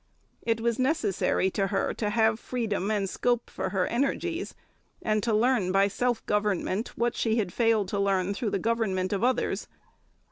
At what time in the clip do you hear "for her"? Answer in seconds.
3.51-3.85